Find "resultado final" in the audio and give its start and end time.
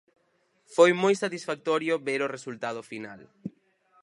2.35-3.21